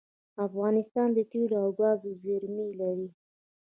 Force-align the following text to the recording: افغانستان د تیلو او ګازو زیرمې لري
افغانستان 0.47 1.07
د 1.13 1.19
تیلو 1.31 1.55
او 1.63 1.69
ګازو 1.79 2.09
زیرمې 2.21 2.67
لري 2.79 3.07